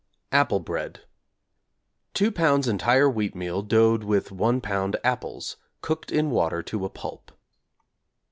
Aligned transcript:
Apple 0.31 0.59
Bread= 0.59 1.01
2 2.15 2.31
lbs. 2.31 2.67
entire 2.67 3.07
wheat 3.07 3.35
meal 3.35 3.61
doughed 3.61 4.03
with 4.03 4.31
1 4.31 4.59
lb. 4.59 4.95
apples, 5.03 5.57
cooked 5.81 6.11
in 6.11 6.31
water 6.31 6.63
to 6.63 6.83
a 6.85 6.89
pulp. 6.89 7.31